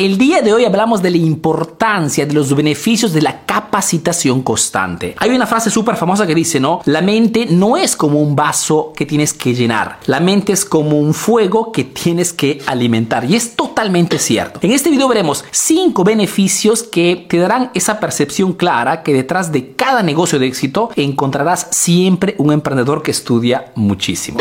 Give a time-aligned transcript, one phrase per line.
[0.00, 5.14] El día de hoy hablamos de la importancia de los beneficios de la capacitación constante.
[5.18, 6.80] Hay una frase súper famosa que dice, ¿no?
[6.86, 9.98] La mente no es como un vaso que tienes que llenar.
[10.06, 13.30] La mente es como un fuego que tienes que alimentar.
[13.30, 14.58] Y es totalmente cierto.
[14.62, 19.74] En este video veremos cinco beneficios que te darán esa percepción clara que detrás de
[19.74, 24.40] cada negocio de éxito encontrarás siempre un emprendedor que estudia muchísimo.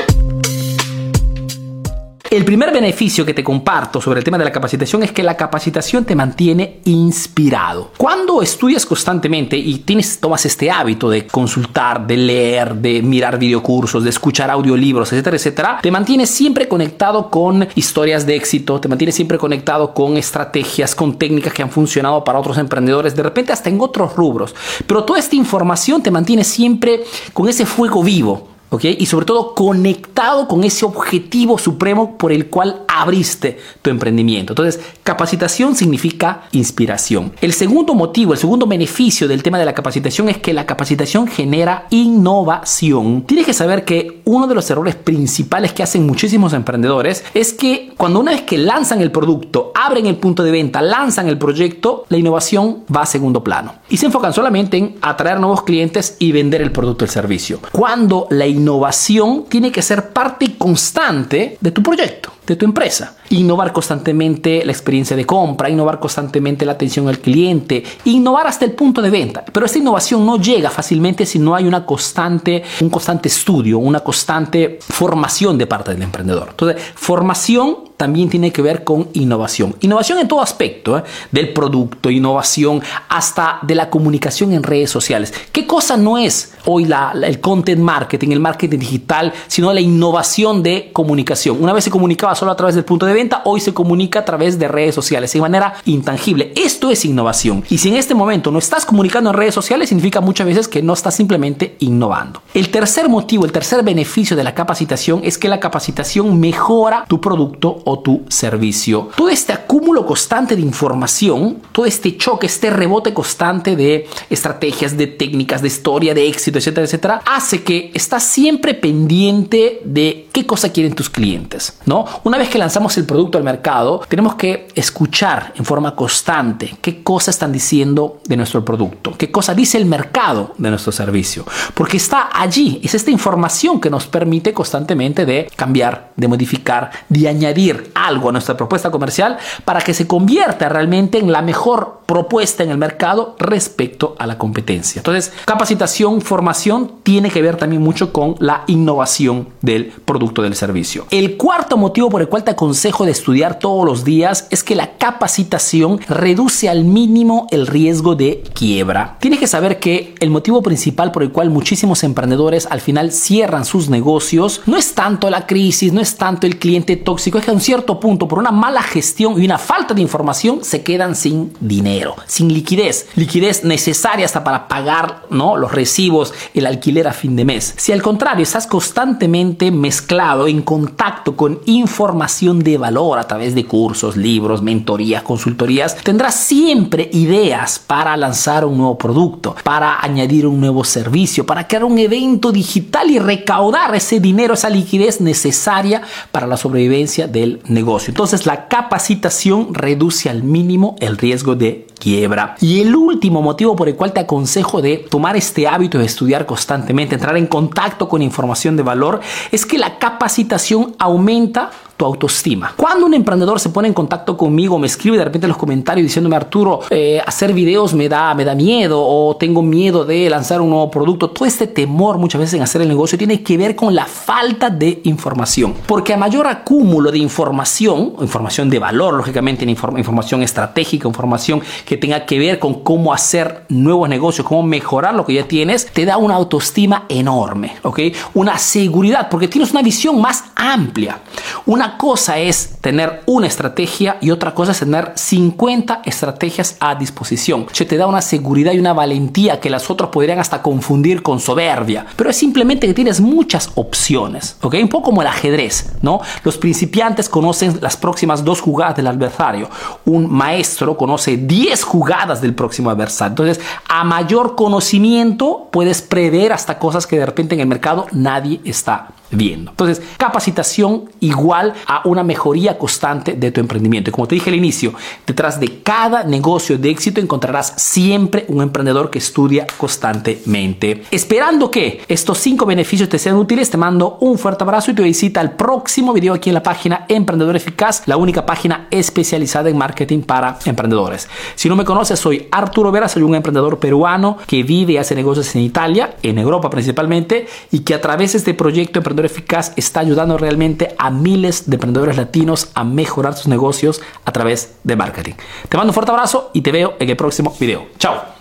[2.29, 5.35] El primer beneficio que te comparto sobre el tema de la capacitación es que la
[5.35, 7.89] capacitación te mantiene inspirado.
[7.97, 14.03] Cuando estudias constantemente y tienes, tomas este hábito de consultar, de leer, de mirar videocursos,
[14.03, 19.15] de escuchar audiolibros, etcétera, etcétera, te mantienes siempre conectado con historias de éxito, te mantienes
[19.15, 23.71] siempre conectado con estrategias, con técnicas que han funcionado para otros emprendedores, de repente hasta
[23.71, 24.53] en otros rubros.
[24.85, 28.48] Pero toda esta información te mantiene siempre con ese fuego vivo
[28.81, 34.53] y sobre todo conectado con ese objetivo supremo por el cual abriste tu emprendimiento.
[34.53, 37.31] Entonces, capacitación significa inspiración.
[37.41, 41.27] El segundo motivo, el segundo beneficio del tema de la capacitación es que la capacitación
[41.27, 43.23] genera innovación.
[43.23, 47.93] Tienes que saber que uno de los errores principales que hacen muchísimos emprendedores es que
[47.95, 52.05] cuando una vez que lanzan el producto, abren el punto de venta, lanzan el proyecto,
[52.09, 53.75] la innovación va a segundo plano.
[53.89, 57.59] Y se enfocan solamente en atraer nuevos clientes y vender el producto o el servicio.
[57.71, 63.15] Cuando la innovación tiene que ser parte constante de tu proyecto de tu empresa.
[63.29, 68.71] Innovar constantemente la experiencia de compra, innovar constantemente la atención al cliente, innovar hasta el
[68.71, 69.43] punto de venta.
[69.45, 74.01] Pero esta innovación no llega fácilmente si no hay una constante, un constante estudio, una
[74.01, 76.47] constante formación de parte del emprendedor.
[76.51, 79.75] Entonces, formación también tiene que ver con innovación.
[79.81, 81.03] Innovación en todo aspecto, ¿eh?
[81.33, 85.33] del producto, innovación hasta de la comunicación en redes sociales.
[85.51, 86.87] ¿Qué cosa no es hoy
[87.21, 91.61] el content marketing, el marketing digital, sino la innovación de comunicación?
[91.61, 94.25] Una vez se comunicaba solo a través del punto de venta, hoy se comunica a
[94.25, 96.53] través de redes sociales de manera intangible.
[96.55, 97.65] Esto es innovación.
[97.69, 100.81] Y si en este momento no estás comunicando en redes sociales, significa muchas veces que
[100.81, 102.41] no estás simplemente innovando.
[102.53, 107.19] El tercer motivo, el tercer beneficio de la capacitación es que la capacitación mejora tu
[107.19, 109.09] producto o tu servicio.
[109.15, 115.07] Todo este acúmulo constante de información, todo este choque, este rebote constante de estrategias, de
[115.07, 120.71] técnicas, de historia, de éxito, etcétera, etcétera, hace que estás siempre pendiente de qué cosa
[120.71, 122.05] quieren tus clientes, ¿no?
[122.23, 127.01] Una vez que lanzamos el producto al mercado, tenemos que escuchar en forma constante qué
[127.01, 131.97] cosas están diciendo de nuestro producto, qué cosa dice el mercado de nuestro servicio, porque
[131.97, 137.78] está allí, es esta información que nos permite constantemente de cambiar, de modificar, de añadir
[137.95, 142.71] algo a nuestra propuesta comercial para que se convierta realmente en la mejor propuesta en
[142.71, 145.01] el mercado respecto a la competencia.
[145.01, 151.05] Entonces, capacitación, formación tiene que ver también mucho con la innovación del producto del servicio.
[151.11, 154.73] El cuarto motivo por el cual te aconsejo de estudiar todos los días es que
[154.73, 159.17] la capacitación reduce al mínimo el riesgo de quiebra.
[159.19, 163.65] Tienes que saber que el motivo principal por el cual muchísimos emprendedores al final cierran
[163.65, 167.51] sus negocios no es tanto la crisis, no es tanto el cliente tóxico, es que
[167.51, 171.15] a un cierto punto por una mala gestión y una falta de información se quedan
[171.15, 175.57] sin dinero, sin liquidez, liquidez necesaria hasta para pagar ¿no?
[175.57, 177.73] los recibos, el alquiler a fin de mes.
[177.77, 182.29] Si al contrario estás constantemente mezclado en contacto con información,
[182.63, 188.77] de valor a través de cursos, libros, mentorías, consultorías, tendrás siempre ideas para lanzar un
[188.77, 194.19] nuevo producto, para añadir un nuevo servicio, para crear un evento digital y recaudar ese
[194.19, 196.01] dinero, esa liquidez necesaria
[196.31, 198.11] para la sobrevivencia del negocio.
[198.11, 202.55] Entonces la capacitación reduce al mínimo el riesgo de quiebra.
[202.61, 206.45] Y el último motivo por el cual te aconsejo de tomar este hábito de estudiar
[206.45, 209.19] constantemente, entrar en contacto con información de valor,
[209.51, 212.73] es que la capacitación aumenta tu autoestima.
[212.77, 216.05] Cuando un emprendedor se pone en contacto conmigo, me escribe de repente en los comentarios
[216.05, 220.61] diciéndome, Arturo, eh, hacer videos me da, me da miedo o tengo miedo de lanzar
[220.61, 223.75] un nuevo producto, todo este temor muchas veces en hacer el negocio tiene que ver
[223.75, 225.73] con la falta de información.
[225.85, 232.23] Porque a mayor acúmulo de información, información de valor, lógicamente, información estratégica, información que tenga
[232.27, 236.17] que ver con cómo hacer nuevos negocios, cómo mejorar lo que ya tienes, te da
[236.17, 237.99] una autoestima enorme, ¿ok?
[238.35, 241.17] Una seguridad, porque tienes una visión más amplia,
[241.65, 247.67] una cosa es tener una estrategia y otra cosa es tener 50 estrategias a disposición.
[247.71, 251.39] Se te da una seguridad y una valentía que las otras podrían hasta confundir con
[251.39, 254.75] soberbia, pero es simplemente que tienes muchas opciones, ¿ok?
[254.81, 256.21] Un poco como el ajedrez, ¿no?
[256.43, 259.69] Los principiantes conocen las próximas dos jugadas del adversario.
[260.05, 263.31] Un maestro conoce 10 jugadas del próximo adversario.
[263.31, 268.61] Entonces, a mayor conocimiento puedes prever hasta cosas que de repente en el mercado nadie
[268.63, 269.71] está viendo.
[269.71, 274.09] Entonces, capacitación igual a una mejoría constante de tu emprendimiento.
[274.09, 274.93] Y como te dije al inicio,
[275.25, 281.03] detrás de cada negocio de éxito encontrarás siempre un emprendedor que estudia constantemente.
[281.11, 285.03] Esperando que estos cinco beneficios te sean útiles, te mando un fuerte abrazo y te
[285.03, 289.77] visita al próximo video aquí en la página Emprendedor Eficaz, la única página especializada en
[289.77, 291.27] marketing para emprendedores.
[291.55, 295.15] Si no me conoces, soy Arturo Vera, soy un emprendedor peruano que vive y hace
[295.15, 299.99] negocios en Italia, en Europa principalmente, y que a través de este proyecto Eficaz está
[299.99, 305.33] ayudando realmente a miles de emprendedores latinos a mejorar sus negocios a través de marketing.
[305.67, 307.87] Te mando un fuerte abrazo y te veo en el próximo video.
[307.97, 308.38] Chao.